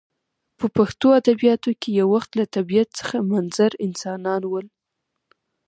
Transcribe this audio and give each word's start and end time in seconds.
په 0.57 0.65
پښتو 0.75 1.07
ادبیاتو 1.19 1.69
کښي 1.81 1.91
یو 1.99 2.07
وخت 2.15 2.31
له 2.39 2.45
طبیعت 2.55 2.89
څخه 2.99 3.17
منظر 3.31 3.71
انسانان 3.85 4.41
ول. 4.47 4.67